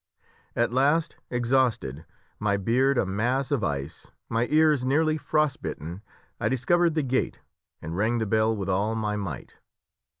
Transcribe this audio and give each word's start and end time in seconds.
At 0.55 0.73
last, 0.73 1.17
exhausted, 1.29 2.05
my 2.39 2.57
beard 2.57 2.97
a 2.97 3.05
mass 3.05 3.51
of 3.51 3.63
ice, 3.63 4.07
my 4.29 4.47
ears 4.49 4.83
nearly 4.83 5.15
frostbitten, 5.15 6.01
I 6.39 6.49
discovered 6.49 6.95
the 6.95 7.03
gate 7.03 7.37
and 7.83 7.95
rang 7.95 8.17
the 8.17 8.25
bell 8.25 8.55
with 8.55 8.67
all 8.67 8.95
my 8.95 9.15
might. 9.15 9.57